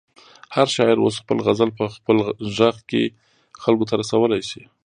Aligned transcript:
هر 0.55 0.67
شاعر 0.75 0.97
اوس 1.01 1.15
خپل 1.21 1.37
غزل 1.45 1.69
په 1.79 1.85
خپل 1.95 2.17
غږ 2.57 2.77
کې 2.89 3.03
خلکو 3.63 3.87
ته 3.89 3.93
رسولی 4.01 4.41
شي. 4.49 4.63